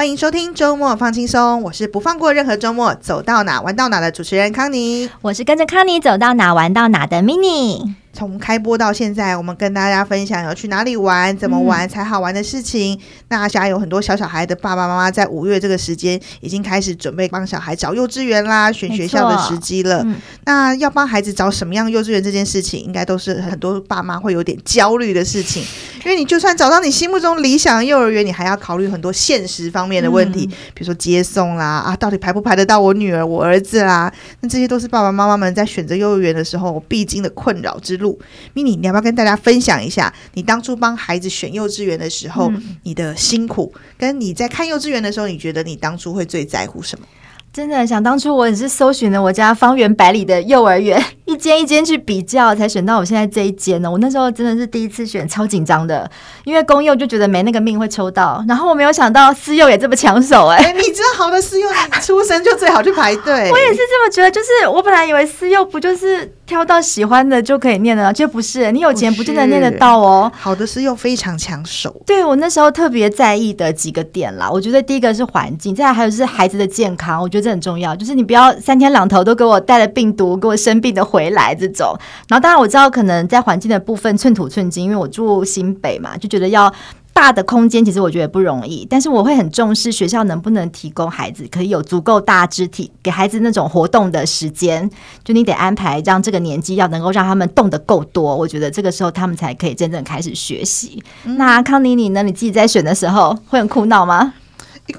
[0.00, 7.96] 欢迎收听周末放轻松，我是不放过任何周末，走到哪玩到哪的主持人康妮，我是跟着康妮走到哪玩到哪的 Mini。
[8.20, 12.92] 从开播到现在，我们跟大家分享要去哪里玩、怎么玩才好玩的事情。
[12.92, 20.02] 嗯、那现在有很多小小孩的爸爸妈妈，在五月这个时间已经开始准备帮小孩找幼稚园啦、选学校的时机了。
[20.04, 25.64] 嗯、那要帮孩子找什么样幼稚园这件事情，应该都是很多爸妈会有点焦虑的事情。
[26.04, 34.12] 因为你就算找到你心目中理想的幼儿园，你还要考虑很多现实方面的问题，嗯、比如说接送啦，啊，到底排不排得到我女儿、我儿子啦？
[34.40, 38.09] 那这些都是爸爸妈妈们在选择幼儿园的时候必经的困扰之路。
[38.54, 47.06] Mini，你要不要跟大家分享一下，你当初帮孩子选幼稚园的时候，嗯、你的辛苦，跟你在看幼稚园的时候，你觉得你当初会最在乎什么？
[47.52, 53.90] 真的想当初我也是搜寻了我家方圆百里的幼儿园，一间一间去比较，才选到我现在这一间呢。
[53.90, 56.08] 我那时候真的是第一次选，超紧张的，
[56.44, 60.72] 因为公幼就觉得没那个命会抽到，然后我没有想到私幼也这么抢手哎、欸。
[60.74, 63.50] 你知道好的私幼，你出生就最好去排队。
[63.50, 70.30] 我也是这么觉得，就是我本来以为私幼不就是挑到喜欢的就可以念了，就不是，你有钱不见得念得到哦。
[70.36, 72.02] 好的是又非常抢手。
[72.06, 77.40] 对，我那时候特别在意的几个点啦，我觉得第一个是环境，再来还有是孩子的健康，我觉得。
[77.40, 81.96] 这很重要，就是你不要三天两头都给我带了病毒，给我生病的回来这种。
[82.28, 86.70] 然后当然我知道，可能在环境的部分寸土寸金，因为我住新北嘛，就觉得要
[87.20, 88.86] 大的空间，其实我觉得不容易。
[88.88, 94.90] 但是我会很重视学校能不能提供孩子可以有足够大肢体，给孩子那种活动的时间。
[95.22, 101.02] 就你得安排，让这个年纪要能够让他们动得够多，我觉得这个时候他们才可以真正开始学习。
[101.24, 102.22] 嗯、那康妮妮呢？
[102.22, 104.32] 你自己在选的时候会很苦恼吗？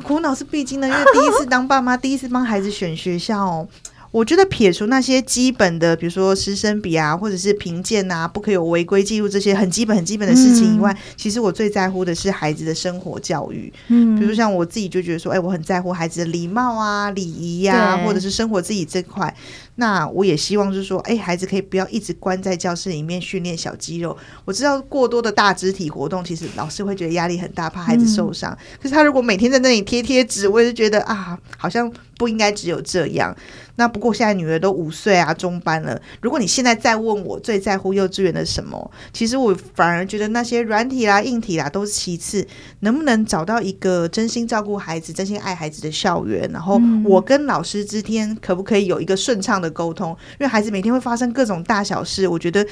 [0.04, 3.68] 苦恼是必经的，因为第一次当爸妈，第一次帮孩子选学校哦。
[4.12, 13.72] 我觉得撇除那些基本的，比如说师生比啊，或者是评鉴啊，不可以有违规记录这些很基本、很基本的事情以外，嗯、其实我最在乎的是孩子的生活教育。
[13.88, 19.34] 嗯，比如说像我自己就觉得说，哎，我很在乎孩子的礼貌啊、礼仪呀，或者是生活自己这块。
[19.82, 24.16] 那我也希望就是说，哎，孩子可以不要一直关在教室里面训练小肌肉。
[24.46, 28.52] 我知道过多的大肢体活动，其实老师会觉得压力很大，怕孩子受伤。
[28.52, 33.36] 嗯、可是他如果每天在那里贴贴纸，我也是觉得啊，好像不应该只有这样。
[33.78, 36.00] 那不过现在女儿都五岁啊，中班了。
[36.22, 42.46] 如果你现在再问我最在乎幼稚园的什么，其实我反而觉得那些软体啦、硬体啦都是其次，
[42.82, 46.48] 能不能找到一个真心照顾孩子、真心爱孩子的校园？
[46.52, 50.10] 然后我跟老师之间可不可以有一个顺畅的沟通？
[50.34, 52.66] 因为孩子每天会发生各种大小事，我觉得。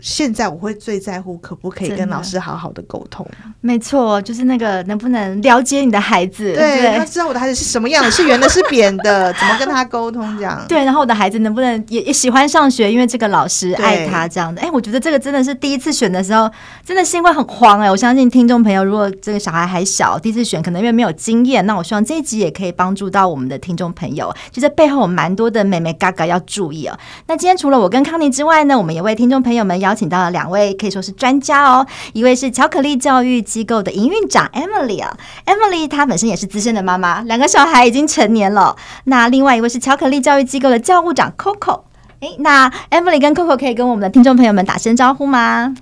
[0.00, 3.26] 现在我会最在乎可不可以跟老师好好的沟通。
[3.60, 10.62] 没错，就是那个能不能了解你的孩子，对，对他知道我的孩子是什么样的，是圆的，是扁的， 怎么跟他沟通这样。
[10.68, 14.60] 对，然后我的孩子能不能也也喜欢上学，因为这个老师爱他这样的。
[14.60, 16.50] 哎对，我觉得这个真的是第一次选的时候，
[16.84, 17.90] 真的是因为很慌哎。
[17.90, 24.34] 我相信听众朋友，如果这个小孩还小，第一次选可能因为没有经验，那我希望这一集也可以帮助到我们的听众朋友。
[24.50, 26.98] 其实背后有蛮多的美眉嘎嘎要注意哦。
[27.26, 38.74] 那今天除了我跟康妮之外呢，我们也为听众朋友们邀请到了两位可以说是专家哦，一位是巧克力教育机构的营运长 Emily 啊，Emily 她本身也是资深的妈妈，两个小孩已经成年了。
[39.04, 41.82] 那另外一位是巧克力教育机构的教务长 Coco，
[42.20, 45.74] 诶，那 Emily 跟 Coco 可以跟我们的听众朋友们打声招呼吗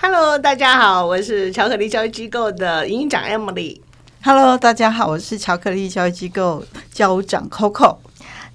[0.00, 3.80] ？Hello，大家好，我是巧克力教育机构的营运长 Emily。
[4.22, 6.62] Hello，大家好，我是巧克力教育机构
[6.92, 7.96] 教务长 Coco。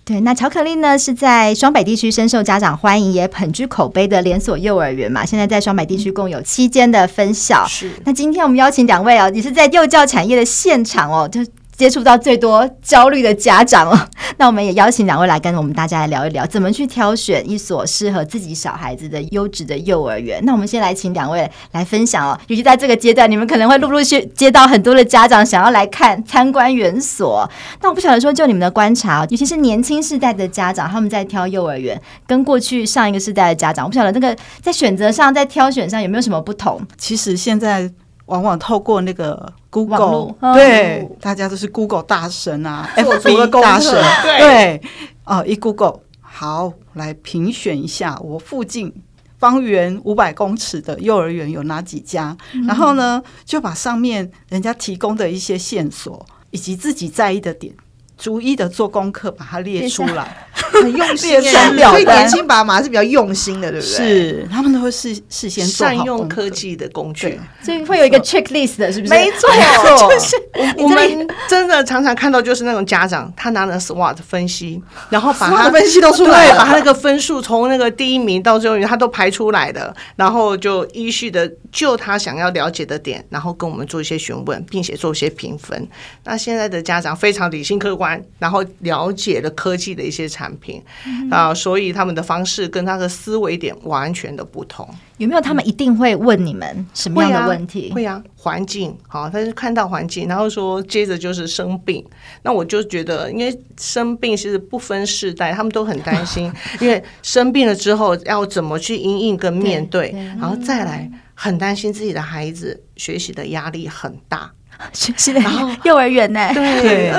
[0.05, 5.25] 对，那巧克力呢是在双北地区深受家长欢迎，也很具口碑的连锁幼儿园嘛。
[5.25, 7.66] 现在在双北地区共有七间的分校。
[7.67, 11.43] 是，那今天我们邀请两位哦，也是在幼教产业的现场哦，就。
[11.77, 20.41] 接触到最多焦虑的家长哦， 那我们也邀请两位来跟我们大家来聊一聊，怎么去挑选一所适合自己小孩子的优质的幼儿园。
[20.45, 27.49] 那我们先来请两位来分享哦，尤其在这个阶段，你们可能会陆陆续接到很多的家长想要来看参观园所。
[27.81, 36.81] 那我不晓得说，就你们的观察，尤其是年轻世代的家长，他们在挑幼儿园，跟过去上一个世代的家长，我不晓得那个在选择上，在挑选上有没有什么不同？
[36.97, 37.91] 其实现在。
[38.27, 43.93] 往往透过那个 Google，对，哦、大家都是 Google 大神啊， FB 大神，
[44.23, 44.77] 对，
[45.25, 48.93] 哦、呃，一 Google 好，来评选一下我附近
[49.37, 57.73] 方圆五百公尺的幼儿园有哪几家，嗯、然后呢，就把上面人家提供的一些线索以及自己在意的点，
[58.17, 60.47] 逐一的做功课，把它列出来。
[60.76, 63.96] 很用心，所以年轻爸妈是比较用心的，对不对？
[63.96, 69.14] 是，他们都会事事先善用科技的工具，所以会有一个 checklist 的，是不是？
[69.14, 69.50] 没错，
[70.09, 70.35] 就是
[70.78, 85.88] 我们真的常常看到，就是那种家长他拿了 SWOT 分析，然后把他分析都出来，把他那个分数从那个第一名到最后一名，他都排出来的，然后就依序的就他想要了解的点，然后跟我们做一些询问，并且做一些评分。
[86.23, 88.04] 那现在的家长非常理性客观，
[88.40, 90.81] 然后了解了科技的一些产品。
[91.29, 94.87] 啊，所以他们的方式跟他的思维点完全的不同。
[95.17, 97.90] 有没有他们一定会问你们什么样的问题？
[97.93, 102.05] 会啊，环境好，他就看到环境，然后说接着就是生病。
[102.43, 114.52] 那我就觉得，因为生病其实不分世代，他们都很担心， 因为生病了之后要怎么去应应跟面对，然后再来很担心自己的孩子学习的压力很大。
[114.93, 115.41] 学习的
[115.83, 116.49] 幼儿园呢？
[116.53, 117.09] 对对。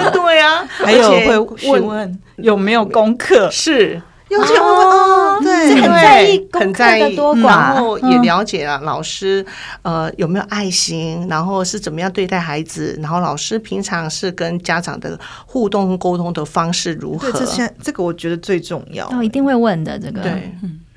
[0.40, 4.00] 啊，还有会询问有没有功课，是。
[4.28, 7.14] 有请问哦，对，很在意很在意。
[7.14, 9.46] 多寡，然后也了解了老师
[9.82, 15.16] 呃有没有爱心，然后是怎么样对待孩子，然后老师平常是跟家长的
[15.46, 17.30] 互动沟通的方式如何？
[17.30, 20.52] 这现这个我觉得最重要，哦，一定会问的这个，对，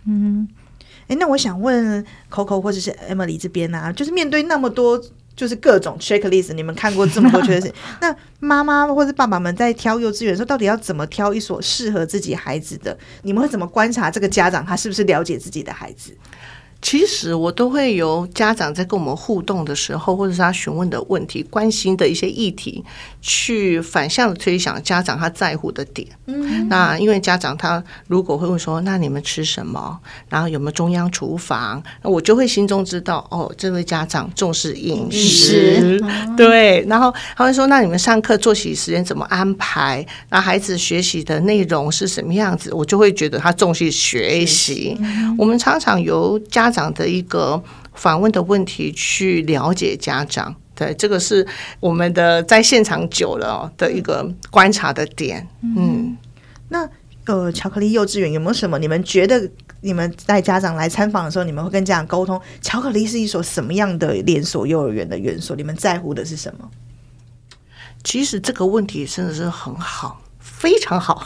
[0.08, 0.48] 嗯，
[1.08, 5.00] 哎，那我想问 Coco 或者是 Emily 这边啊，就是面对那么多。
[5.40, 7.72] 就是各种 checklist，你们看过这么多 checklist，
[8.02, 12.98] 那妈妈或者爸爸们在挑幼稚园的时候，到底要怎么挑一所适合自己孩子的？
[13.22, 16.14] 你们会怎么观察这个家长他是不是了解自己的孩子？
[16.82, 22.84] 其实我都会由家长在跟我们互动的时候，或者是他询问的问题、关心的一些议题，
[23.22, 26.08] 去反向的推想家长他在乎的点。
[26.28, 30.00] 嗯，那因为家长他如果会问说：“那你们吃什么？
[30.30, 36.02] 然后有没有中央厨房？”那我就会心中知道，哦，这位家长重视饮食。
[36.38, 40.06] 对，然后他会说：“那你们上课作息时间怎么安排？
[40.30, 44.98] 那孩子学习的内容是什么样子？”我就会觉得他重视学习。
[45.38, 47.62] 我们常常由家家长的一个
[47.96, 51.46] 访问的问题去了解家长，对，这个是
[51.80, 55.48] 我们的在现场久了的一个观察的点。
[55.64, 56.16] 嗯，
[56.68, 56.88] 那
[57.26, 58.78] 呃，巧克力幼稚园有没有什么？
[58.78, 59.50] 你们觉得
[59.82, 65.56] 你们带家长来参访的时候，你们会跟家长沟通，巧克力是一所什么样的连锁幼儿园的园所？
[65.56, 66.70] 你们在乎的是什么？
[68.04, 70.22] 其实这个问题真的是很好。
[70.40, 71.26] 非常好，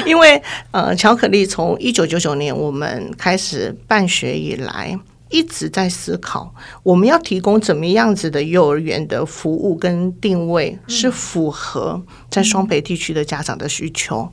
[0.06, 4.98] 因为呃，巧克力从一九九九年我们开始办学以来，
[5.28, 6.52] 一直在思考
[6.82, 14.28] 我们要提供怎么样子的幼儿园的服务跟定位是符合在双北地区的家长的需求，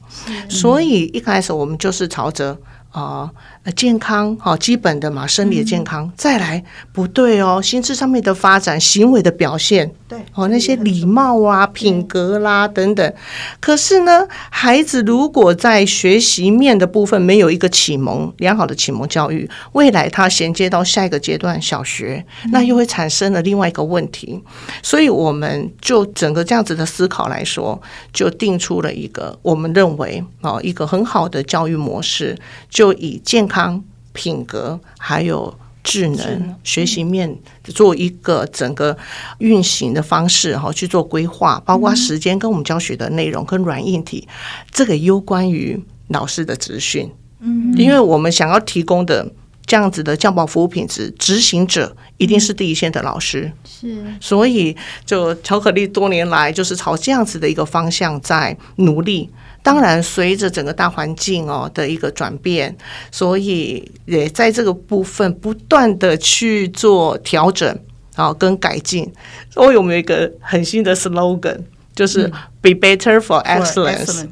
[0.50, 2.58] 所以一开始我们就是朝着
[2.92, 3.32] 啊。
[3.76, 6.64] 健康好，基本的嘛，生理的健康，嗯、再来
[6.94, 13.14] 不对哦，心智上面的发展，行为的表现，对哦，那些礼貌啊、嗯、品格啦等等。
[13.60, 24.42] 可是呢，孩子如果在学习面的部分没有一个启蒙良好的启蒙教育，未来他衔接到下一个阶段小学，那又会产生了另外一个问题。
[24.46, 27.82] 嗯、所以我们就整个这样子的思考来说，
[28.14, 32.34] 就定出了一个我们认为哦一个很好的教育模式，
[32.78, 33.84] 就以健康。
[34.14, 35.54] 品格还有
[35.84, 38.98] 智能学习面做一个整个
[39.38, 44.28] 运行的方式哈，去做规划，包括时间跟我们教学的内容跟软硬体，
[44.72, 49.32] 这个攸关于老师的职训，嗯，因为我们想要提供的
[49.68, 54.76] 这样子的教保服务品质，执行者一定是第一线的老师，是，所以
[55.06, 59.30] 就巧克力多年来就是朝这样子的一个方向在努力。
[59.62, 62.76] 当然，随着整个大环境哦的一个转变，
[63.12, 67.78] 所以也在这个部分不断的去做调整
[68.16, 69.12] 啊，跟改进。
[69.50, 71.60] 所以我们有一个很新的 slogan，
[71.98, 74.26] 就是 “Be better for excellence”。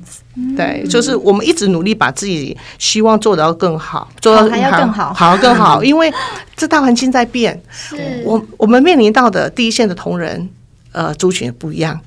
[0.55, 5.81] 对，就是我们一直努力把自己希望做得要更好，做到还要更好，好更好。
[5.83, 6.13] 因为
[6.55, 7.61] 这大环境在变，
[8.23, 10.49] 我我们面临到的第一线的同仁。
[10.97, 11.99] 呃，族群也不一样，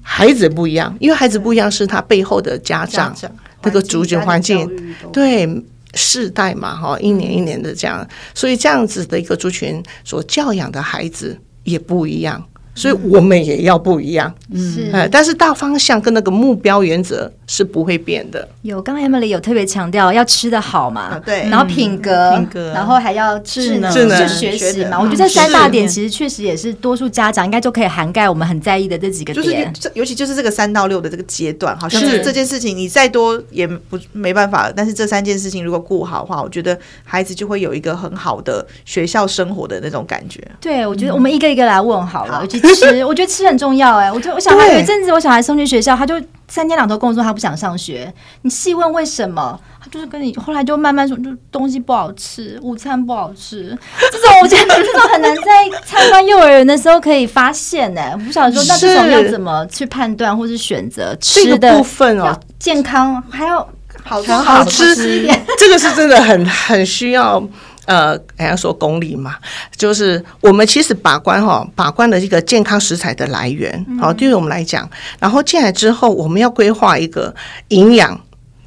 [0.00, 4.66] 孩子也不一样，因为孩子不一样，是他背后的家长，家长那个族群环境，
[5.12, 5.46] 对
[5.92, 12.42] 世代嘛，哈，一年一年的这样，所以这样子的一个族群所教养的孩子也不一样。
[12.74, 18.48] 所以我们也要不一样，是，但是大方向跟那个目标原则是不会变的。
[18.62, 25.00] 有，刚刚 Emily 有特别强调要吃的好嘛，对，然后品格，品格，然后还要智能，就学习嘛。
[25.00, 29.72] 我觉得这三大点其实确实也是多数家长应该就可以涵盖我们很在意的这几个点。
[29.94, 34.70] 尤其就是这个三到六的这个阶段，好像是这件事情你再多也不没办法。
[34.76, 40.40] 但是这三件事情如果顾好的话，我觉得孩子就会有一个很好的学校生活的那种感觉。
[40.60, 42.46] 对，我觉得我们一个一个来问好了。
[42.46, 46.14] 吃， 我觉得吃很重要哎、欸，我就我小孩有一阵子，我小孩送去学校，他就
[46.50, 53.78] 三天两头跟我说他不想上学，你细问为什么，他就是跟你后来就慢慢说，就东西不好吃，午餐不好吃，
[54.10, 55.42] 这种我觉得 这种很难在
[55.86, 58.02] 参观幼儿园的时候可以发现呢。
[58.14, 63.58] 我不晓得说那这种要怎么去判断或是选择吃的部分哦，健康还要
[64.02, 67.40] 好好，好吃一点，这个是真的很很需要。
[67.90, 69.34] 呃，还要说功力嘛，
[69.76, 77.34] 就是我们其实把关哈，把关的一个健康食材的来源，好，对于我们来讲，然后进来之后，我们要规划一个
[77.66, 78.20] 营养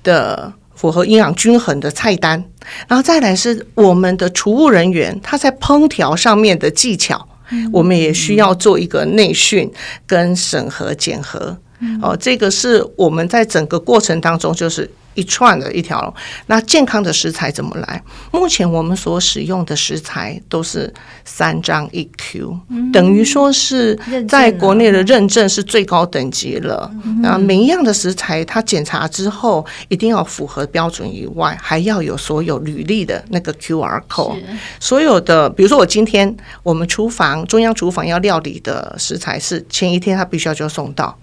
[0.03, 2.43] 的符合营养均衡的菜单，
[2.85, 7.25] 然后再来是我们的厨务人员他在烹调上面的技巧，
[7.71, 9.71] 我们也需要做一个内训
[10.05, 11.57] 跟审核检核，
[12.01, 14.89] 哦，这个是我们在整个过程当中就是。
[15.15, 16.11] 一串的一条，
[16.47, 18.03] 那健康的食材怎么来？
[18.31, 20.91] 目前我们所使用的食材都是
[21.23, 23.95] 三张一 Q，嗯，等于说是
[24.27, 26.91] 在国内的认证是最高等级了。
[27.21, 34.41] 那每一样的食材，它检查之后一定要符合标准以外，还要有所有履历的那个 QR code。
[34.79, 41.15] 所有的，比如说我今天我们厨房中央厨房要料理的食材是前一天，它必须要就送到。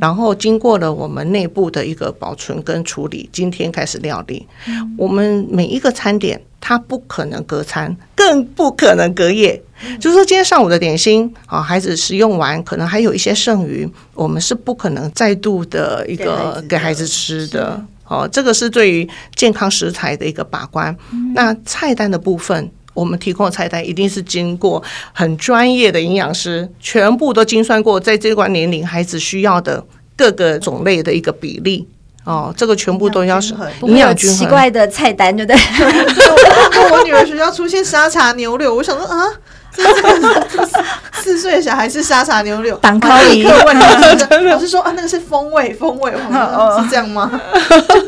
[0.00, 4.46] 然后经过了我们内部的一个保存跟处理，今天开始料理。
[4.96, 9.62] 我们每一个餐点，它不可能隔餐，更不可能隔夜。
[9.98, 17.82] 就是说，今天上午的点心啊，孩子食用完，可能还有一些剩余，我们是不可能再度的一个给孩子吃的。
[18.06, 20.94] 哦，这个是对于健康食材的一个把关。
[21.34, 22.70] 那菜单的部分。
[22.92, 24.82] 我们提供的菜单一定是经过
[25.12, 29.84] 很专业的营养师，全部都精算过，在这关年龄孩子需要的
[30.16, 31.86] 各个种类的一个比例
[32.24, 34.38] 哦，这个全部都要是营养均衡。
[34.38, 35.60] 奇怪的菜单，对不对？
[36.90, 39.26] 我女儿学校出现沙茶牛柳，我想说啊。
[41.12, 43.86] 四岁的小孩是沙茶牛柳，挡考里问老
[44.16, 47.30] 师， 老师说啊，那个是风味，风味，是这样吗？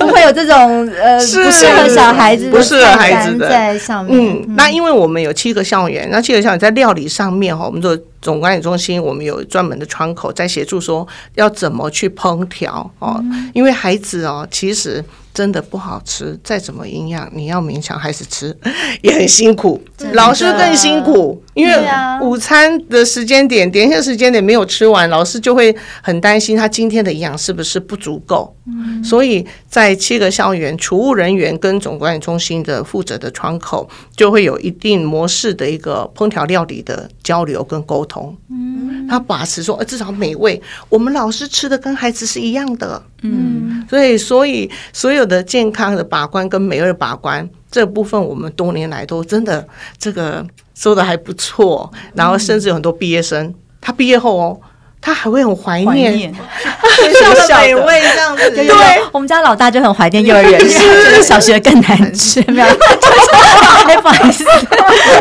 [0.01, 4.19] 不会有这种呃 不适合小孩子，不适合孩子的在上面。
[4.19, 15.05] 嗯，那因为我们有七个校园，那七个校园在料理上面哈，我们的总管理中心我们有专门的窗口在协助说要怎么去烹调哦，因为孩子哦，其实。
[15.35, 18.57] 真的不好吃，再怎么营养，你要勉强还是吃
[19.03, 21.75] 也很辛苦，老师更辛苦，因为
[22.21, 28.55] 午餐的时间点、点心时间点没有吃完，老师就会很担心他今天的营养是不是不足够。
[28.67, 38.37] 嗯，所以在七个校园，储物人员跟总管理中心的负责的窗口就会有一定模式的一个烹调料理的交流跟沟通。
[38.51, 43.03] 嗯，他把持说，呃，至少美味，我们老师吃的跟孩子是一样的。
[43.23, 49.67] 嗯，所以所以所有的健康的把关跟美味把关这部分，我们多年来都真的
[49.99, 51.91] 这个做的还不错。
[52.15, 54.61] 然后甚至有很多毕业生，他毕业后哦。
[55.05, 58.49] 他还会很怀念学校的美味，这样子。
[58.55, 58.71] 对，
[59.11, 62.41] 我们家老大就很怀念幼儿园， 觉得小学更难吃。
[62.43, 62.67] 没有，
[64.03, 64.45] 不好意思，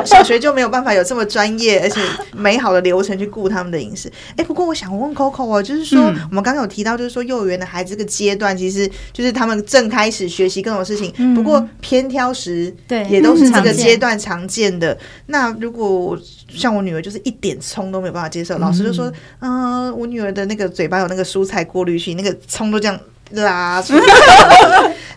[0.05, 1.99] 小学就没有办法有这么专业而且
[2.33, 4.11] 美好的流程去顾他们的饮食。
[4.35, 11.11] 哎，不过我想问 Coco 哦，就是说我们刚刚有提到，就是说幼儿园的孩子这个阶段，其实就是他们正开始学习各种事情。
[11.35, 14.97] 不过偏挑食，对，也都是这个阶段常见的。
[15.27, 16.17] 那如果
[16.49, 19.61] 像我女儿，就是一点葱都没有办法接受，老师就说，嗯。
[19.61, 22.99] 嗯，我女儿的那个嘴巴有那个蔬菜过滤器，那个葱都这样
[23.31, 24.01] 拉出来。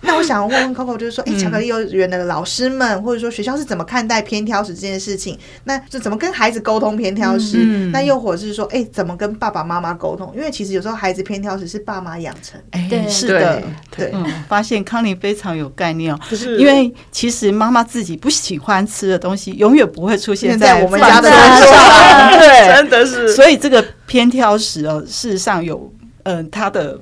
[0.05, 5.39] 那我想要问问 Coco，就是说，哎、欸，巧克力幼儿园的老师们，或者说学校是怎么看待偏挑食这件事情？
[5.65, 7.59] 那就怎么跟孩子沟通偏挑食？
[7.61, 10.33] 嗯、那又或者是说，哎、欸，怎么跟爸爸妈妈沟通？
[10.37, 12.61] 因为其实有时候孩子偏挑食是爸妈养成。
[12.71, 13.63] 哎，对，是的，
[13.97, 14.11] 对。
[14.13, 22.31] 嗯，发现康宁非常有概念哦，就是因为其实妈妈自己不喜欢吃的东西，永远不会出现在我们家的桌上。
[22.39, 23.35] 对，真的是。
[23.35, 25.93] 所以这个偏挑食哦，事实上有，
[26.25, 26.99] 嗯、呃，它的。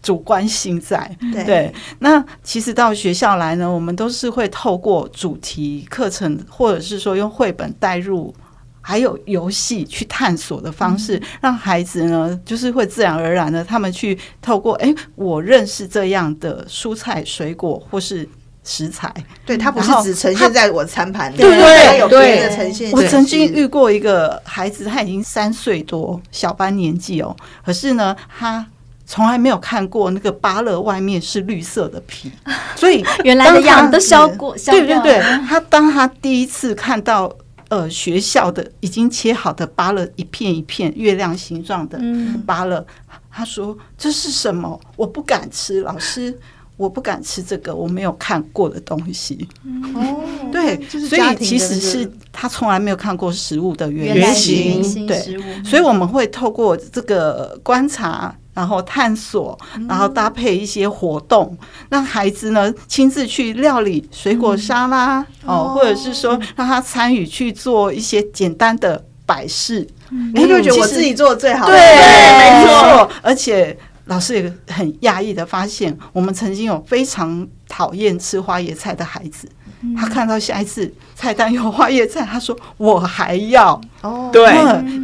[0.00, 1.10] 主观性在。
[1.32, 8.34] 对，对，那其实到学校来呢，我们都是会透过主题课程，或者是说用绘本带入，
[8.80, 18.26] 还有游戏去探索的方式，嗯、让孩子呢，就是会自然而然的，他们去透过，哎，我认识这样的蔬菜、水果或是
[18.62, 19.12] 食材，
[19.44, 22.90] 对，它不是只呈现在我餐盘里，对对对，有别的呈现。
[22.92, 28.64] 我曾经遇过一个孩子，他已经三岁多，小班年纪哦，可是呢，他。
[29.10, 32.30] 从来没有看过那个芭乐外面是绿色的皮，
[32.76, 34.54] 所以原来的样都削过。
[34.66, 37.34] 对对对，他当他第一次看到
[37.70, 41.98] 呃学校的已经切好的芭乐一片一片月亮形状的
[42.44, 42.86] 芭乐，
[43.30, 44.78] 他说这是什么？
[44.94, 46.38] 我不敢吃，老师，
[46.76, 49.48] 我不敢吃这个我没有看过的东西。
[49.94, 50.22] 哦，
[50.52, 55.06] 对，所以其实是他从来没有看过食物的原型。
[55.06, 55.18] 对，
[55.64, 58.36] 所以我们会透过这个观察。
[58.58, 59.56] 然后探索，
[59.88, 61.56] 然后搭配一些活动，
[61.88, 69.86] 让孩子呢亲自去料理水果沙拉哦，或者是说让他参与去做一些简单的摆饰。
[70.34, 71.66] 你会觉得我自己做的最好？
[71.66, 73.08] 对，没错。
[73.22, 79.48] 而且老师也很讶异的发现，我们曾经有非常讨厌吃花椰菜的孩子。
[79.96, 83.80] 他看到下一次菜单有花椰菜，他说我还要。
[84.02, 84.54] 哦，对，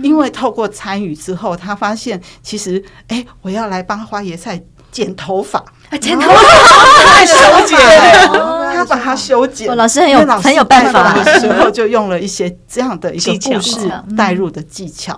[0.03, 5.63] 因为透过参与之后，他发现其实哎、欸，我要来帮花椰菜剪头发，
[6.01, 7.79] 剪头发，修剪，
[8.75, 9.75] 他把它修剪。
[9.77, 15.17] 老师很有很有办法，的时候就用了一些这样的一个故事带入的技巧。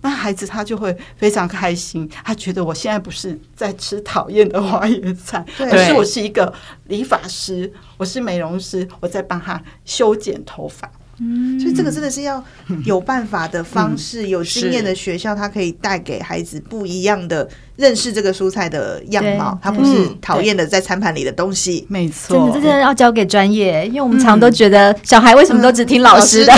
[0.00, 6.52] 那孩子他就会非常开心，他觉得我现在不是在吃讨厌的花椰菜，而是我是一个
[6.86, 10.90] 理发师，我是美容师，我在帮他修剪头发。
[11.20, 12.42] 嗯，所以这个真的是要
[12.84, 21.86] 有办法的方式，嗯、有经验的学校，它可以带给孩子不一样的认识这个蔬菜的样貌，它不是讨厌的在餐盘里的东西。
[21.88, 26.52] 没错，真的，真的要交给专业，因为我们常都觉得小孩为什么都只听老师的，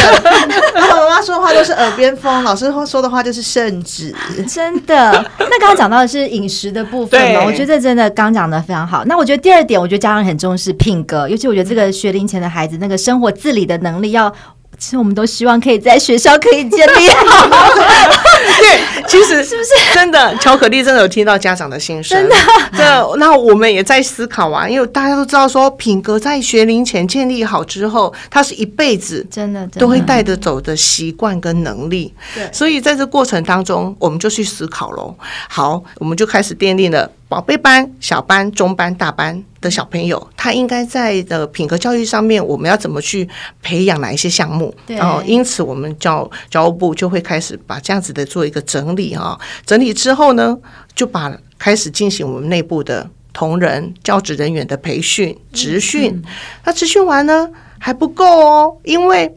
[0.75, 4.15] 爸爸 妈妈说的话都是耳边风，老师说的话就是圣旨。
[4.49, 7.45] 真的，那刚刚讲到的是饮食的部分嘛？
[7.45, 9.05] 我觉得真的刚讲的非常好。
[9.05, 14.33] 那我觉得第二点，我觉得家长很重视品格，尤其我觉得这个学龄前的孩子，那个生活自理的能力要。
[14.79, 17.47] 其实我们都希望可以在学校可以建立好。
[18.61, 20.37] 对，其实 是不是真的？
[20.39, 22.19] 巧克力真的有听到家长的心声。
[22.19, 22.37] 真的，
[22.77, 32.13] 这那我们也在思考啊，因为大家都知道说，品格在学龄前建立好之后，它是一辈子真的都会带着走的习惯跟能力。
[32.35, 35.15] 对，所以在这过程当中，我们就去思考喽。
[35.49, 37.11] 好，我们就开始奠定了。
[37.29, 43.29] 宝贝班、小班、中班、大班的小朋友，他应该在的品格教育上面，我们要怎么去
[43.63, 44.75] 培养哪一些项目？
[44.89, 49.39] 然后，因此我们教教务部就会开始把这样子的做一个整理啊。
[49.67, 50.57] 整理之后呢，
[50.95, 56.23] 就把开始进行我们内部的同仁、教职人员的培训、职训。
[56.65, 59.37] 那职训完呢，还不够哦，因为。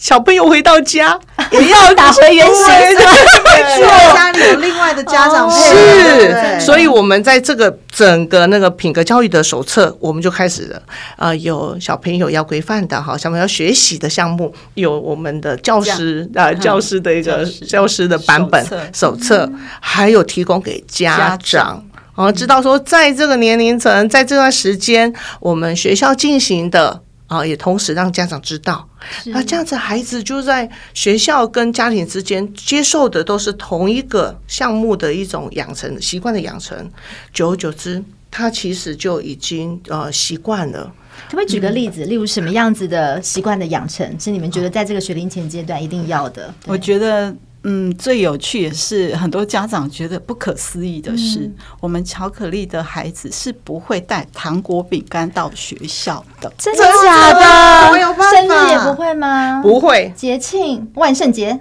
[0.00, 1.18] 小朋友回到家
[1.50, 10.82] 也要打回原形，没错，家里有另外的家长是，所以我们在这个整个那个品格教育的手册，我们就开始了。
[11.16, 18.02] 呃，有小朋友要规范的哈，小朋友要学习的项目，有我们的教师啊，教师的一个教师。
[18.08, 19.48] 的版本手册，
[19.80, 21.84] 还有提供给家长，
[22.16, 27.01] 然后知道说，在这个年龄层，在这段时间，我们学校进行的。
[27.32, 28.86] 啊，也同时让家长知道，
[29.24, 36.90] 那这样子孩子就在学校跟家庭之间接受的都是同一个项目的一种养成习惯的养成，
[37.32, 40.92] 久而久之，他其实就已经呃习惯了。
[41.28, 46.52] 可不可以举个例子，例如什么样子的习惯的养成是你们觉得在这个学龄前阶段一定要的？
[46.66, 47.34] 我觉得。
[47.64, 57.92] 嗯，最有趣也是很多家长觉得不可思议的是，嗯、我们巧克力的孩子是不会带糖果饼干到学校的，真的假的？
[58.32, 59.60] 生日也不会吗？
[59.62, 60.12] 不会。
[60.16, 61.56] 节庆万圣节，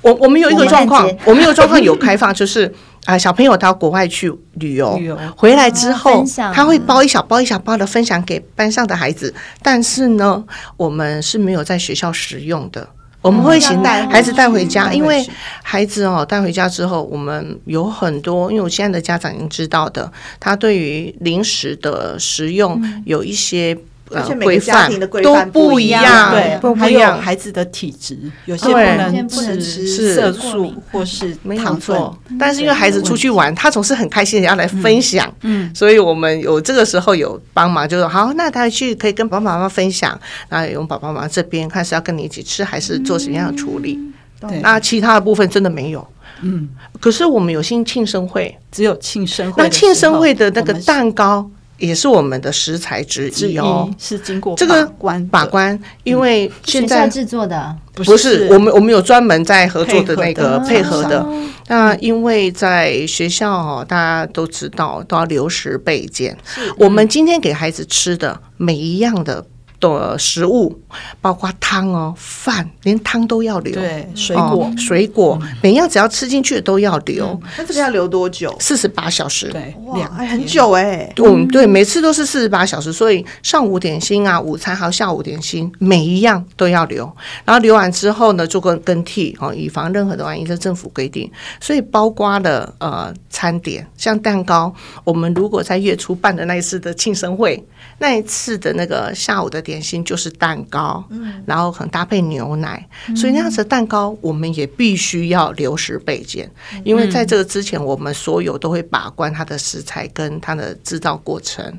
[0.00, 2.64] 我我们有一个状况，我们有状况有开放，就是
[3.04, 10.42] 啊、 呃，小朋友到国外去旅游，旅游回来之后，他会包一小包一小包的分享给班上的孩子，但是呢，
[10.78, 12.88] 我们是没有在学校食用的。
[13.26, 15.26] 我们会请孩子带回家，因为
[15.62, 23.76] 孩子哦带回家之后，我们有很多，因为我现在的家长已经知道的，他对于零食的食用有一些。
[24.12, 31.98] 而且每个家庭的规范不一样，对，还有孩子的体质，有些不能吃色素或是糖分。
[32.38, 40.18] 但是因为孩子出去玩，他总是很开心的要来分享，嗯，所以我们有这个时候有帮忙，就说好，那他去可以跟爸爸妈妈分享，
[40.50, 43.98] 那用爸爸妈妈这边看是要跟你一起吃，还是做什么样的处理？
[44.40, 46.06] 对，那其他的部分真的没有，
[46.42, 46.68] 嗯。
[47.00, 51.50] 可是我们有新庆生会，只有庆生会，那庆生会的那个蛋糕。
[51.78, 58.48] 也是我们的食材之一哦，是经过这个关把关，因为现在制作的不是。
[58.50, 61.26] 我们，我们有专门在合作的那个配合的。
[61.68, 66.36] 那因为在学校哦，大家都知道都要留食备件，
[66.78, 69.44] 我们今天给孩子吃的每一样的。
[69.78, 70.80] 的食物，
[71.20, 73.74] 包括汤哦，饭，连汤都要留。
[73.74, 77.38] 对，水果，水果，每样只要吃进去的都要留。
[77.58, 78.54] 那这个要留多久？
[78.58, 79.48] 四十八小时。
[79.50, 81.12] 对，哇，很久哎。
[81.16, 87.04] 嗯，对，每次都是四十八小时，所以上午点心啊，午餐还有下午点心，每一样都要留。
[87.44, 90.44] 然后留完之后呢，做个更替哦，以防任何的万一。
[90.46, 94.72] 这政府规定，所以包括了呃餐点，像蛋糕，
[95.04, 97.62] 我们如果在月初办的那一次的庆生会，
[97.98, 99.65] 那一次的那个下午的。
[99.66, 111.78] 点心就是蛋糕，嗯，然后可能搭配牛奶，嗯、所以那样子的蛋糕我们也必须要留食备件，嗯、因为在这个之前，我们所有都会把关它的食材跟它的制造过程，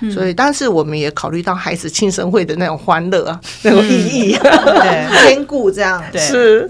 [0.00, 6.20] 嗯、所以但是我们也考虑到孩子庆生会的那种欢乐啊，那种意义，对， 兼顾这样，对。
[6.20, 6.68] 是。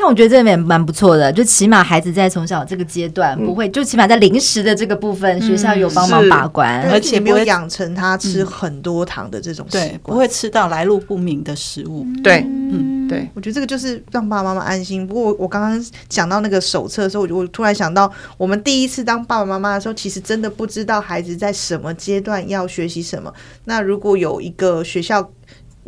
[0.00, 12.06] 但我觉得这也蛮不错的，就起码孩子在从小这个阶段不会，就起码在零食的这个部分，学校有帮忙把关，而且没有养成他吃很多糖的这种习惯，对，不会吃到来路不明的食物。
[12.24, 15.06] 对，嗯，对，我觉得这个就是让爸爸妈妈安心。
[15.06, 23.30] 不过我刚刚讲到那个手册的时候，我我突然想到，我们第一次当爸爸妈妈的时候，其实真的不知道孩子在什么阶段要学习什么。
[23.66, 25.30] 那如果有一个学校，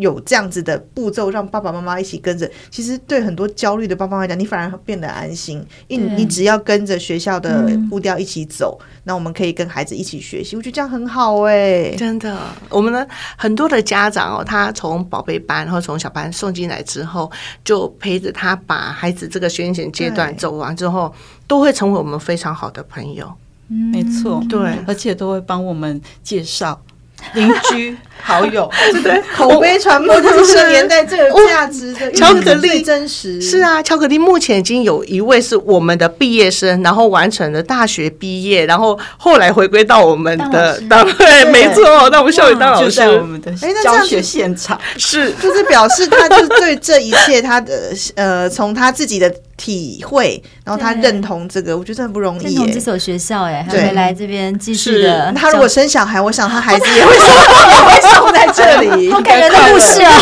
[0.03, 12.37] 有这样子的步骤，让爸爸妈妈一起跟着，其实对很多焦虑的爸爸妈妈来讲，你反而变得安心，因为你只要跟着学校的步调一起走，嗯、那我们可以跟孩子一起学习，我觉得这样很好哎、欸，真的。
[12.69, 17.31] 我们呢，很多的家长哦，他从宝贝班，然后从小班送进来之后，
[17.65, 21.15] 就陪着他把孩子这个学前阶段走完之后，
[21.47, 23.33] 都会成为我们非常好的朋友。
[23.69, 26.79] 嗯、没错，对，而且都会帮我们介绍。
[27.35, 32.11] 邻居、 好友，对对， 口碑传播就是这个年代最有价值的。
[32.13, 43.53] 巧克力真实是啊，巧克力目前已经有一位是我们的毕业生，然后完成了大学毕业，然然后后来回归到我们的单位，没错，那我们校园当老师，我们的
[43.85, 49.31] 教学现场是，就是表示他就是对这一切他的呃，从他自己的。
[49.63, 52.43] 体会，然后他认同这个，我觉得很不容易。
[52.43, 55.33] 认同这所学校，哎，还没来这边继续的。
[55.37, 57.27] 他如果生小孩，我想他孩子 也会生，
[57.71, 59.09] 也会送在这里。
[59.15, 60.13] 好感人的故事啊！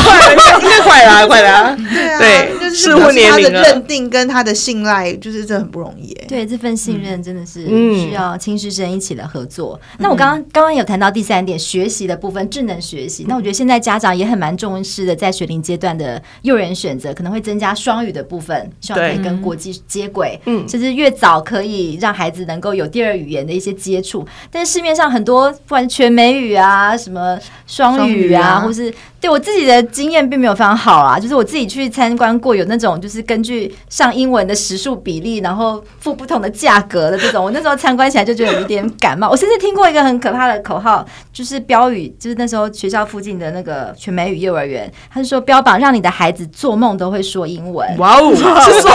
[0.62, 1.74] 应该快了， 快了。
[1.90, 6.12] 对啊，对，就是他的认定跟他的信赖，就是这很不容易。
[6.28, 9.80] 对，这份信任真的是需要亲师生一起的合作。
[9.96, 13.24] 那我刚刚刚刚有谈到第三点，学习的部分，智能学习。
[13.26, 19.29] 那我觉得现在家长也很蛮重视的，在学龄阶段的幼儿园选择，可能会增加双语的部分，希望可以跟。
[19.30, 24.26] 跟国际接轨，嗯，甚至越早可以让孩子能够有第二语言的一些接触。
[24.50, 31.18] 但是市面上很多，不管全美语啊，什么双语啊，啊或是对我自己的经验并没有非常好啊。
[31.18, 37.44] 就是我自己去参观过，有那种就是根据上英文的时数比例，然后付不同的价格的这种。
[37.44, 39.30] 我那时候参观起来就觉得有一点感冒。
[39.30, 47.98] 我甚至听过一个很可怕的口号，就是标语，就是那时候学校附近的那个全美语幼儿园，他是说标榜让你的孩子做梦都会说英文。
[47.98, 48.42] 哇哦，是
[48.80, 48.90] 说。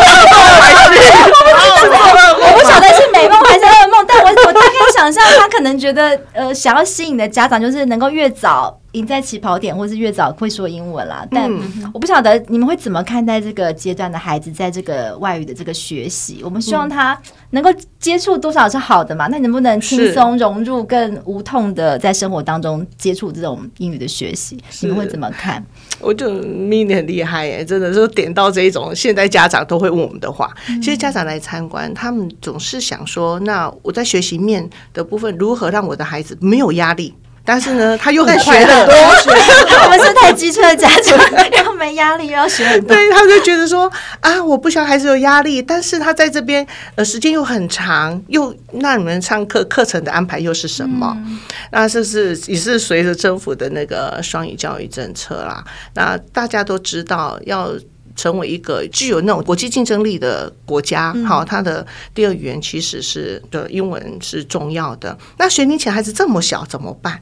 [2.37, 11.25] 我不晓得是美梦还是噩梦，但我我大概想象他可能觉得，呃，想要吸引的家长就是能够越早赢在起跑点，或是越早会说英文啦。
[11.31, 11.51] 但
[11.93, 16.41] 我不晓得你们会怎么看待这个阶段的孩子在这个外语的这个学习？
[16.43, 17.17] 我们希望他
[17.51, 19.27] 能够接触多少是好的嘛？
[19.27, 24.57] 那能不能轻松融入，更无痛的在生活当中接触这种英语的学习？
[24.81, 25.63] 你们会怎么看？
[25.99, 30.53] 我就 Minnie 很厉害耶，真的是点到这一种现在家长都会问我们的话。
[30.81, 37.13] 其实家长来参观，他们总是想说：那我在学习面的部分，如何让我的孩子没有压力？
[37.45, 41.17] 但是呢， 他又很快乐，我 们是太机车的家长，
[41.63, 42.95] 又没压力，又要学很多。
[42.95, 51.15] 对，他就觉得说啊，我不想孩子有压力，但是他在这边呃时间又很长，又那你们上课课程的安排又是什么？
[51.27, 51.39] 嗯、
[51.71, 55.63] 那是不是也是随着政府的那个双语教育政策啦？
[55.93, 57.71] 那大家都知道，要
[58.15, 65.15] 成为一个具有那种国际竞争力的国家，好、嗯，他的第二语言其实是的英文是重要的。
[65.37, 67.21] 那学龄前孩子这么小怎么办？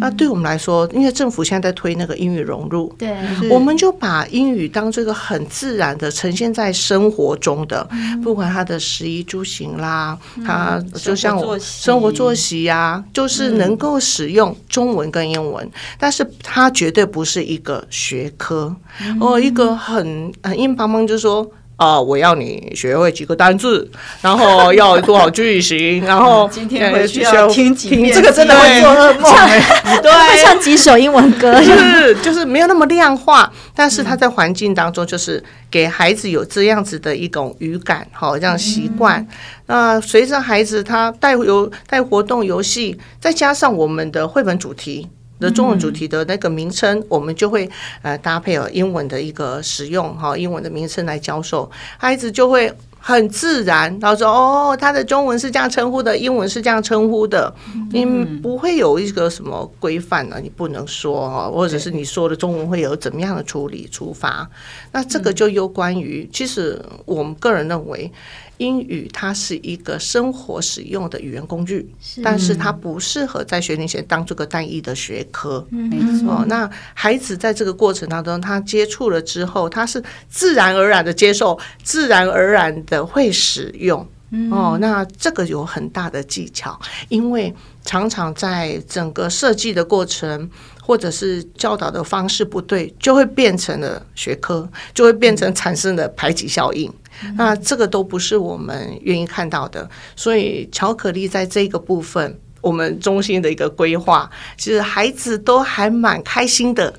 [0.00, 3.16] 那对我们来说，因为政府现在在推那个英语融入，对，
[3.50, 7.88] 我们就把英语当这个很自然的呈现在生活中的，
[8.22, 18.74] 不管他的食衣住行啦，他就像我生活作息呀，就是能够使用中文跟英文，但是它绝对不是一个学科。
[19.20, 21.48] 哦，一个很很硬邦邦，就是说。
[21.78, 22.02] 啊、呃！
[22.02, 23.88] 我要你学会几个单字，
[24.20, 29.32] 然后要多少句型，然后今天回去要听几遍，这个真的会做噩梦，
[30.02, 39.24] 对，会唱几首英文歌，就是 就是没有那么量化，但是他在环境当中，就是给孩子有这样子的一种语感，好，这样习惯。
[39.66, 45.08] 那随着孩子他带游带活动游戏，再加上我们的绘本主题。
[45.38, 47.68] 的中文主题的那个名称，我们就会
[48.02, 57.54] 呃搭配了英文的一个使用哈，英文的名称来教授，孩子就会很自然，然后说哦，他的中文是这样称呼的，英文是这样称呼的，
[57.92, 58.04] 你
[58.42, 60.38] 不会有一个什么规范呢？
[60.42, 64.48] 你不能说哈，或者是你说的中文会有怎么样的处理处罚？
[64.92, 68.10] 那这个就有关于，其实我们个人认为。
[68.58, 75.66] 英语它是一个生活使用的语言工具，是但是它不适合在学龄前当这个单一的学科。
[75.70, 76.32] 嗯，没错。
[76.32, 84.06] 哦，那孩子在这个过程当中，他接触了之后，他是自然而然的接受，自然而然的会使用。
[84.50, 90.50] 哦，那这个有很大的技巧，因为常常在整个设计的过程，
[90.82, 96.92] 或者是教导的方式不对，就会变成了学科，就会变成产生了排挤效应。
[97.36, 99.88] 那这个都不是我们愿意看到的。
[100.16, 106.92] 所以巧克力在这个部分，我们中心的一个规划，其实孩子都还蛮开心的，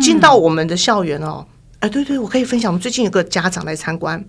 [0.00, 1.46] 进到我们的校园哦。
[1.80, 4.24] 哎，对对，我可以分享，我们最近有个家长来参观。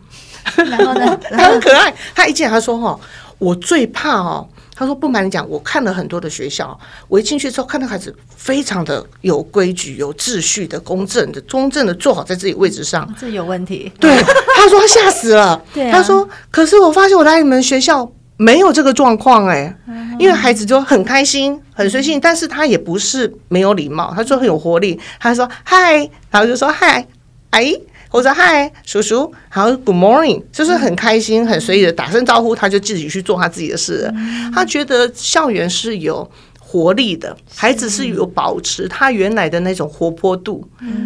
[0.55, 1.19] 然后呢？
[1.29, 1.93] 他 很可爱。
[2.15, 2.99] 他一进来，他说：“哈，
[3.37, 4.47] 我最怕哦。”
[4.83, 13.07] 他说：“不瞒你讲，我看了很多的学校，我一进去之后，看到孩子非常的有规矩、有秩序的、公正的、公正的坐好在自己位置上。
[13.19, 14.15] 这有问题。”对，
[14.57, 15.61] 他说他吓死了。
[15.73, 19.73] 对啊，他说：“可是我发现我来你们学校没有这个状况哎，
[20.19, 24.13] 因为孩子就很开心、很随性，但是他也不是没有礼貌。
[24.15, 24.99] 他说很有活力。
[25.19, 27.07] 他说嗨，然后就说嗨，
[27.51, 27.79] 阿姨。”
[28.13, 34.07] 我说嗨，叔叔，好，Good morning，就是很开心、很随意的打声招呼，他就自己去做他自己的事。
[34.53, 40.63] 他觉得校园是有活力的，孩子是有保持他原来的那种活泼度，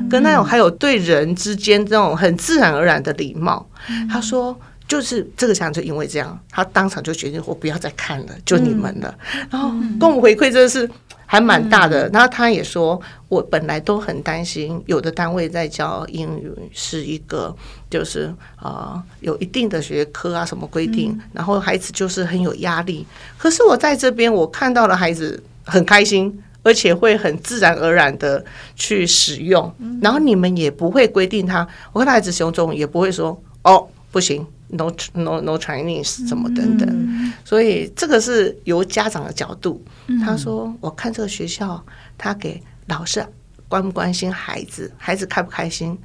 [0.09, 3.65] 跟那种还有对人之间这种很自然而然的礼貌。
[4.11, 4.53] 他说，
[4.85, 9.15] 就是这个家长就因为这样，他当场就决定我不要再看了，就你们了。
[9.49, 10.89] 然后跟我们回馈，真的是。
[11.29, 17.53] 还蛮大的，然后他也说，我本来都很担心，有的单位在教英语是一个，
[17.89, 23.05] 就是啊有一定的学科啊什么规定，然后孩子就是很有压力。
[23.37, 28.43] 可是我在这边，我看到了孩子很开心，而且会很自然而然的
[28.77, 29.69] 去使用，
[30.01, 34.47] 然后你们也不会规定他，我看他孩子使用中文也不会说哦不行。
[34.69, 39.81] No no no Chinese 什么等等，所以这个是由家长的角度。
[40.25, 41.81] 他说：“我看这个学校，
[42.17, 43.25] 他给老师
[43.69, 45.97] 关不关心孩子，孩子开不开心，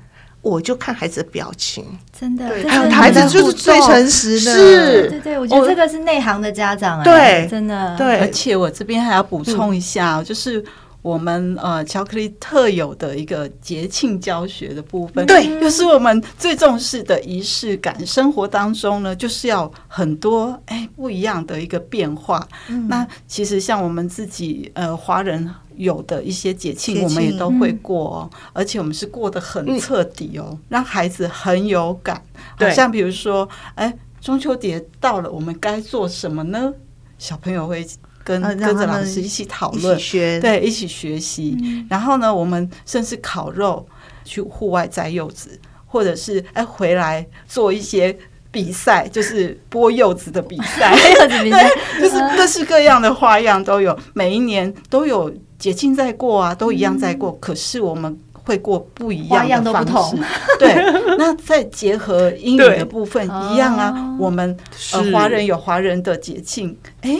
[0.42, 1.84] 我就看孩子的表情。
[2.16, 4.54] 真的，还有孩子就是最诚实的。
[4.54, 7.02] 是，对对，我觉得这个是内行的家长。
[7.02, 7.96] 对，真的。
[7.96, 10.64] 对，而且我这边还要补充一下，就是。
[11.02, 18.06] 我们呃，巧克力特有的一个节庆教学的部分，对，又是我们最重视的仪式感。
[18.06, 22.46] 生活当中呢，就是要很多哎不一样的一个变化。
[22.68, 32.22] 嗯、那其实像我们自己呃华人有的一些节庆，我们也都会过哦，嗯、而且我们是过得很彻底哦，嗯、让孩子很有感。
[32.56, 36.72] 好像比如说，哎，中秋节到了，我们该做什么呢？
[37.18, 37.84] 小朋友会。
[38.24, 39.98] 跟跟着老师一起讨论，
[40.40, 41.56] 对，一起学习。
[41.62, 43.86] 嗯、然后呢，我们甚至烤肉，
[44.24, 48.16] 去户外摘柚子，或者是哎回来做一些
[48.50, 51.68] 比赛，就是剥柚子的比赛， 柚子比赛，
[52.00, 53.98] 就是各式各样的花样都有。
[54.14, 57.30] 每一年都有节庆在过啊，都一样在过。
[57.30, 60.16] 嗯、可是我们会过不一样的方式，
[60.60, 60.74] 对。
[61.18, 64.56] 那再结合英语的部分一样啊，我们
[64.92, 67.18] 呃华人有华人的节庆，哎。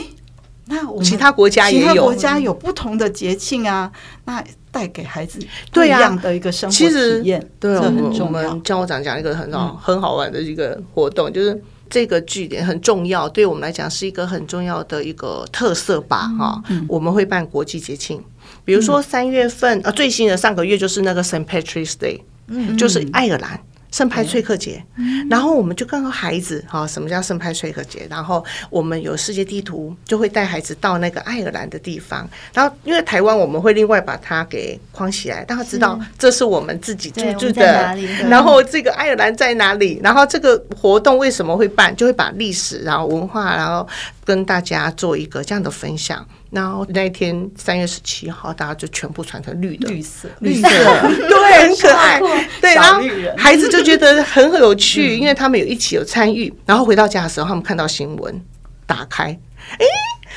[0.65, 3.91] 那我们其他国家也有，其他国家有不同的节庆啊，
[4.25, 5.39] 那带给孩子
[5.71, 18.23] 不一样的一个生活体验，对，我们我们教务长讲一个很好很好玩的一个活动，就是这个据点很重要，对我们来讲是一个很重要的一个特色吧，哈，我们会办国际节庆，
[18.63, 23.59] 比如说三月份啊，最新的上个月就是那个 Saint Patrick's Day，嗯，就是爱尔兰。
[23.93, 24.83] 圣派崔克节，
[25.29, 28.07] 然后我们就告诉孩子哈，什么叫圣派崔克节？
[28.09, 32.27] 然后我们有世界地图，就会带孩子到那个爱尔兰的地方。
[32.55, 37.95] 然后因为台湾我们会另外把它给框起来，让他知道这是我们自己居住的。
[38.27, 39.99] 然后这个爱尔兰在哪里？
[40.03, 41.95] 然后这个活动为什么会办？
[41.95, 43.87] 就会把历史、然后文化，然后
[44.25, 46.27] 跟大家做一个这样的分享。
[46.53, 50.69] 然后那一天三月十七号，大家就全部穿成绿的，绿色，绿色，
[51.27, 52.21] 对，很可爱，
[52.61, 53.01] 对，然后
[53.35, 56.53] 孩子就觉得很有趣，因为他们有一起有参与。
[56.67, 58.39] 然后回到家的时候，他们看到新闻，
[58.85, 59.35] 打开，
[59.79, 59.85] 哎，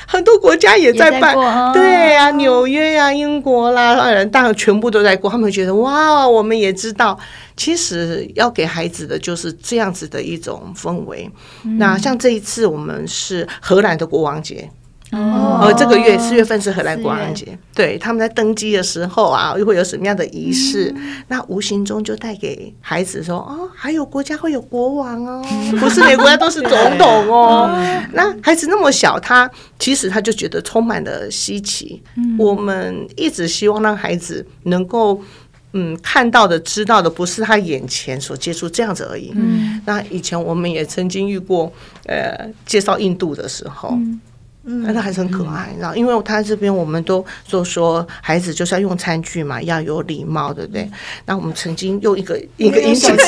[0.07, 1.35] 很多国家也在办，
[1.75, 5.31] 对啊，纽约呀、英国啦，当然当然全部都在过。
[5.31, 7.19] 他们会觉得哇，我们也知道，
[7.59, 11.31] 其实要给孩子的就是这样子的一种氛围。
[11.79, 14.71] 那像这一次，我们是荷兰的国王节。
[15.13, 20.93] 哦，呃，这个月四月份是荷兰国王节，对，他们在登基的时候啊，又会有什么样的仪式？
[21.29, 25.45] 那无形中就带给孩子说，哦，还有国家会有国王哦，
[25.79, 27.71] 不是每个国家都是总统哦。
[28.15, 32.03] 那孩子那么小，他其实他就觉得充满了稀奇。
[32.39, 35.23] 我们一直希望让孩子能够。
[35.79, 39.31] 嗯看到的、知道的，不是他眼前所接触这样子而已。
[39.35, 41.71] 嗯，那以前我们也曾经遇过，
[42.07, 43.91] 呃，介绍印度的时候。
[43.91, 44.19] 嗯
[44.69, 50.91] 嗯，那还是很可爱，你知道，因为他这边我们都就说孩子就是要用餐具嘛，要有礼貌，对不对？
[51.25, 53.19] 那我们曾经用一个一个引起对，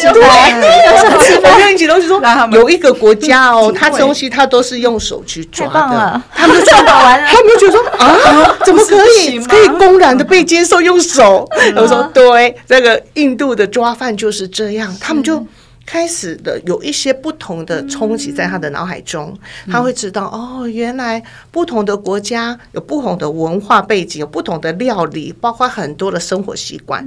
[1.60, 2.20] 用引起东西说，
[2.50, 9.38] 有一个国家哦，他东西他都是用手去抓的，他们就抓完了，他们就觉得说啊，怎么可以？
[9.38, 11.48] 可以公然的被接受用手？
[11.76, 15.46] 我说对，这个印度的抓饭就是这样，他们就。
[15.88, 27.02] 开始的有一些不同的冲击在他的脑海中，嗯、他会知道哦，原来不同的国家有不同的文化背景，有不同的料理，包括很多的生活习惯。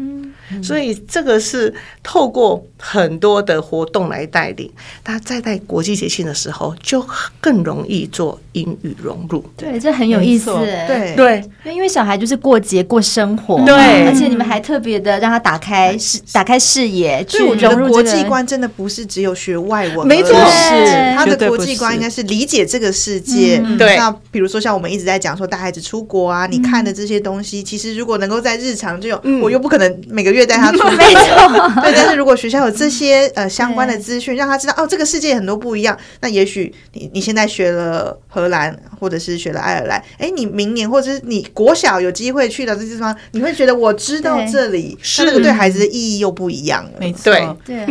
[0.63, 4.69] 所以这个是透过很多的活动来带领，
[5.03, 7.05] 他在在国际节庆的时候就
[7.39, 9.45] 更容易做英语融入。
[9.55, 10.51] 对，这很有意思。
[10.87, 18.70] 对对，因为小孩就是过节过生活，对，而且你们还特别的让他打开视打开视野，去融入、这个、国际观，真的。
[18.75, 23.61] 不是只有学外文，没错，是他的国际观应该是理解这个世界。
[23.77, 31.81] 对，那比如说像我们一直在讲说带孩子出国啊，你看的这些东西，其实如果能够在日常就有，我又不可能每个月带他出国， 没错。
[31.81, 35.97] 对，但是如果学校有这些呃相关的资讯，让他知道哦，这个世界很多不一样。
[36.21, 46.91] 那也许你你现在学了荷兰，或者是学了爱尔兰，哎，你明年或者是你国小有机会去到这些地方，你会觉得我知道这里，是那个对孩子的意义又不一样了。
[46.99, 47.31] 没错，
[47.65, 47.85] 对。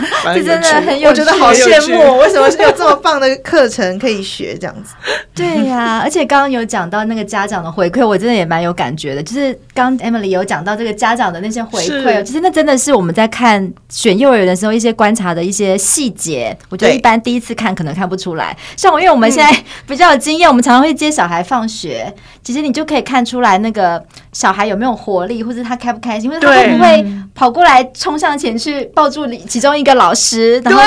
[0.34, 2.18] 这真的很有趣，我觉得好羡慕。
[2.18, 4.94] 为什么是有这么棒的课程可以学这样子？
[5.34, 9.22] 对呀、啊，而且刚刚有讲到那个家长的回馈，我真的也蛮有感觉的。
[9.22, 16.56] 就是刚 Emily 有讲到这个家长的那些回馈，其实那真的是我们在看选幼儿园的时候一些观察的一些细节。
[16.68, 18.56] 我觉得一般第一次看可能看不出来。
[18.76, 24.02] 像我，因为我们现在比较有经验，我们常常会接小孩放学，其实你就可以看出来那个
[24.32, 30.80] 小孩有没有活力，或者他开不开心，或者他会不会跑过来冲上前去抱住你其中一个老师，然后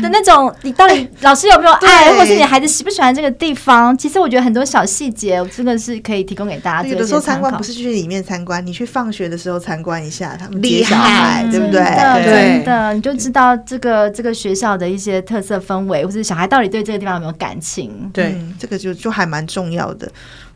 [0.00, 3.96] 的那种，你到底老师有没有爱，或是你孩子喜不喜欢这个地方？
[3.98, 6.88] 其实我觉得很多小细节，我真的是可以提供给大家。
[6.88, 11.80] 有的时候参观不是去里面参观，你去放学的时候参观一下他们接小孩，对不对？
[12.24, 18.08] 真的，你就知道这个这个学校的一些特色氛围，或者小孩到底对这个地方有没有感情？
[18.12, 20.08] 对，这个就就还蛮重要的。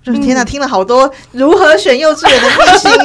[0.08, 2.90] 就是天哪，听了好多如何选幼稚园的秘辛。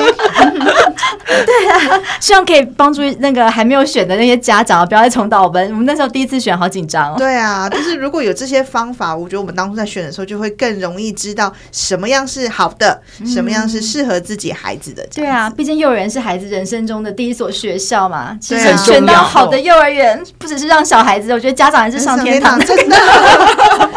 [1.45, 5.69] 对啊，希望可以帮助那个还没有选的那些家长不要再重蹈我们。
[5.71, 7.15] 我们那时候第一次选，好紧张哦。
[7.17, 15.05] 对啊，就是如果有这些方法，我觉得我们当初在选的时候就会更容易知道什么样是好的，嗯、什么样是适合自己孩子的。
[15.13, 18.37] 对啊，毕竟幼儿园是孩子人生中的第一所学校嘛。
[18.39, 22.95] 其实选到好的幼儿园，不只是让小孩子，我觉得家长还是上天堂，真的。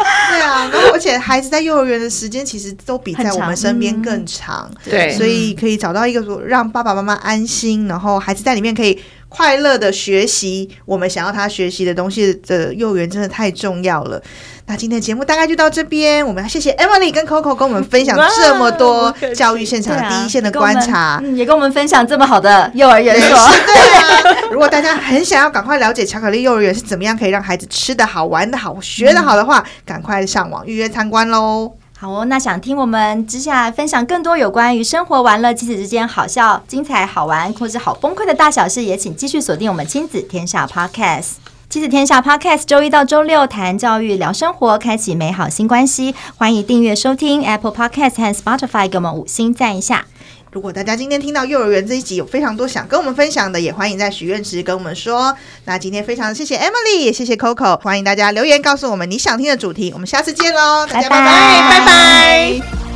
[0.93, 8.99] 而且孩子在幼儿园的时间其实都比在我们身边更长，对，所以可以找到一个说让爸爸妈妈安心，然后孩子在里面可以
[9.37, 14.19] 快乐的学习我们想要他学习的东西的幼儿园真的太重要了。
[14.65, 23.29] 那今天的节目大概就到这边，我们要谢谢 Emily 跟 Coco 跟我们分享这么多教育现场的第一线的观察，也跟我们分享这么好的幼儿园所。
[23.29, 31.71] 对啊，如果大家很想要赶快了解巧克力幼儿园是怎么样可以让孩子吃得好、玩得好、学得好的话，赶快上网预约参观喽。
[31.99, 41.37] 好哦，那想听我们接下来分享更多有关于生活、玩乐、亲子之间好笑、精彩、好玩或是好崩溃的大小事，也请继续锁定我们亲子天下 Podcast。
[41.69, 46.13] 亲子天下 Podcast，周一到周六谈教育、聊生活，开启美好新关系。
[46.37, 50.05] 欢迎订阅收听 Apple Podcast 和 Spotify，给我们五星赞一下。
[50.51, 55.35] 如果大家今天听到幼儿园这一集有非常多想跟我们分享的，也欢迎在许愿池跟我们说。
[55.65, 59.91] 那今天非常谢谢 Emily，也谢谢 Coco，欢迎大家留言告诉我们你想听的主题。
[59.93, 62.86] 我们下次见喽，大家拜拜，拜拜。